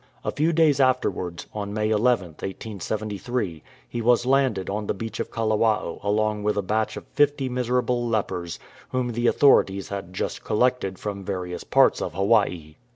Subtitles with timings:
[0.25, 5.29] A few days afterwards, on May 11th, 1873, he was landed on the beach of
[5.29, 8.57] Kalawao along with a batch of fifty miserable lepers,
[8.89, 12.77] whom the authorities had just col lected from various parts of Hawaii.